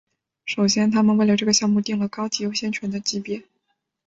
[0.47, 3.43] 首先他们为这个项目订了高级优先权的级别。